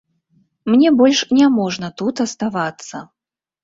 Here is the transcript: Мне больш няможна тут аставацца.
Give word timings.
Мне 0.75 0.93
больш 1.03 1.23
няможна 1.41 1.87
тут 2.03 2.27
аставацца. 2.29 3.09